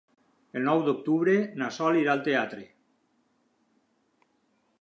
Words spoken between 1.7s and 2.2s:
Sol irà